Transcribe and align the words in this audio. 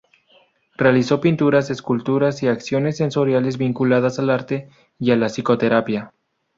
Realizó 0.77 1.21
pinturas, 1.21 1.69
esculturas 1.69 2.41
y 2.41 2.47
acciones 2.47 2.97
sensoriales 2.97 3.59
vinculadas 3.59 4.17
al 4.17 4.31
arte 4.31 4.67
y 4.97 5.11
a 5.11 5.15
la 5.15 5.27
psicoterapia. 5.27 6.11